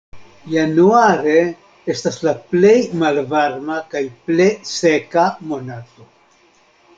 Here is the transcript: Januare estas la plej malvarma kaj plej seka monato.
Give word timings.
Januare 0.51 1.35
estas 1.93 2.17
la 2.27 2.33
plej 2.53 2.71
malvarma 3.03 3.77
kaj 3.93 4.03
plej 4.31 4.49
seka 4.71 5.27
monato. 5.53 6.09